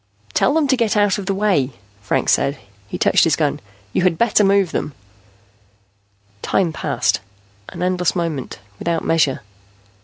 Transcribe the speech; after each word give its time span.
"Tell 0.33 0.55
them 0.55 0.67
to 0.69 0.75
get 0.75 0.97
out 0.97 1.19
of 1.19 1.27
the 1.27 1.33
way," 1.35 1.73
Franks 2.01 2.31
said. 2.31 2.57
He 2.87 2.97
touched 2.97 3.23
his 3.23 3.35
gun. 3.35 3.59
"You 3.93 4.01
had 4.01 4.17
better 4.17 4.43
move 4.43 4.71
them." 4.71 4.95
Time 6.41 6.73
passed, 6.73 7.19
an 7.69 7.83
endless 7.83 8.15
moment, 8.15 8.57
without 8.79 9.05
measure. 9.05 9.41